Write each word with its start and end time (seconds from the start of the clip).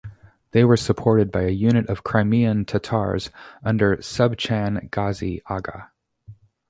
They 0.49 0.63
were 0.65 0.77
supported 0.77 1.31
by 1.31 1.43
a 1.43 1.49
unit 1.51 1.87
of 1.87 2.03
Crimean 2.03 2.65
Tatars, 2.65 3.29
under 3.63 3.97
Subchan 3.97 4.89
Ghazi 4.89 5.43
Aga. 5.47 5.91